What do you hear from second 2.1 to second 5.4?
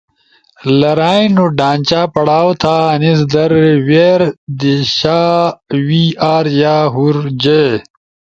پڑاؤ تھا آنیز در we, re دی شا